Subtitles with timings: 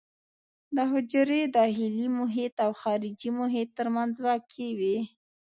[0.75, 4.97] د حجرې داخلي محیط او خارجي محیط ترمنځ واقع وي.